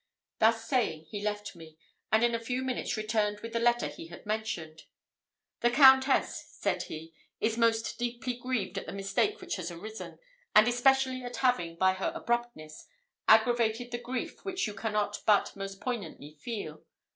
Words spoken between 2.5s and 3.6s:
minutes returned with the